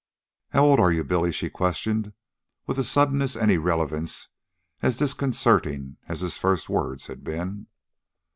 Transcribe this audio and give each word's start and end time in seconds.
"How 0.49 0.65
old 0.65 0.79
are 0.79 0.91
you, 0.91 1.03
Billy?" 1.03 1.31
she 1.31 1.51
questioned, 1.51 2.13
with 2.65 2.79
a 2.79 2.83
suddenness 2.83 3.35
and 3.35 3.51
irrelevance 3.51 4.29
as 4.81 4.97
disconcerting 4.97 5.97
as 6.07 6.21
his 6.21 6.39
first 6.39 6.69
words 6.69 7.05
had 7.05 7.23
been. 7.23 7.67